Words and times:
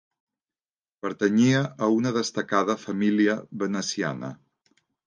Pertanyia 1.05 1.61
a 1.65 1.91
una 1.99 2.15
destacada 2.17 2.79
família 2.87 3.39
veneciana. 3.67 4.35